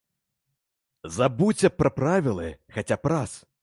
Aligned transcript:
Забудзься 1.19 1.73
пра 1.79 1.89
правілы 2.01 2.51
хаця 2.77 2.95
б 3.07 3.15
раз. 3.15 3.43